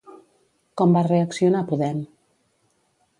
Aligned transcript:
Com 0.81 0.95
va 0.97 1.03
reaccionar 1.09 1.63
Podem? 1.73 2.01